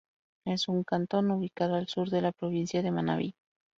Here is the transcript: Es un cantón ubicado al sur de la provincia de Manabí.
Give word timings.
Es 0.45 0.67
un 0.67 0.83
cantón 0.83 1.29
ubicado 1.29 1.75
al 1.75 1.87
sur 1.87 2.09
de 2.09 2.21
la 2.23 2.31
provincia 2.31 2.81
de 2.81 2.89
Manabí. 2.89 3.35